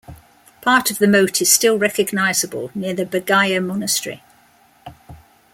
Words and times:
Part 0.61 0.89
of 0.89 0.97
the 0.97 1.07
moat 1.07 1.43
is 1.43 1.53
still 1.53 1.77
recognizable 1.77 2.71
near 2.73 2.95
the 2.95 3.05
Bagaya 3.05 3.63
Monastery. 3.63 4.23